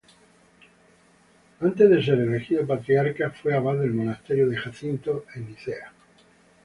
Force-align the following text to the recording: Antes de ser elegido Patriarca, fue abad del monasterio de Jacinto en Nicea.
Antes 1.59 1.87
de 1.87 2.03
ser 2.03 2.19
elegido 2.19 2.65
Patriarca, 2.65 3.29
fue 3.29 3.53
abad 3.53 3.75
del 3.77 3.93
monasterio 3.93 4.49
de 4.49 4.57
Jacinto 4.57 5.25
en 5.35 5.49
Nicea. 5.49 5.93